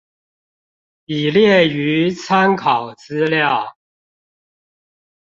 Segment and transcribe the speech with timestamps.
[1.05, 3.77] 已列於參考資料